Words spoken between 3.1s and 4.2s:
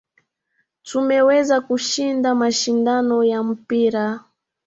ya mpira.